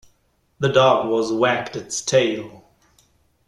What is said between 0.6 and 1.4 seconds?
dog was